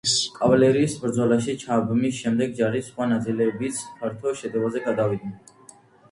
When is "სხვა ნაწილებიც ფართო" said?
2.93-4.33